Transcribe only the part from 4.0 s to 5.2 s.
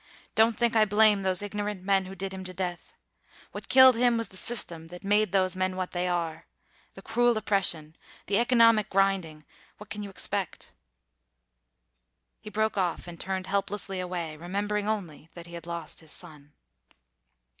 was the system that